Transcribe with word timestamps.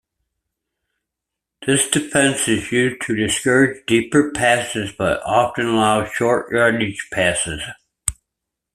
This 1.67 1.87
defense 1.87 2.47
is 2.47 2.71
used 2.71 3.03
to 3.03 3.15
discourage 3.15 3.85
deeper 3.85 4.31
passes, 4.31 4.91
but 4.97 5.21
often 5.21 5.67
allows 5.67 6.09
short 6.11 6.51
yardage 6.51 7.07
passes. 7.13 7.61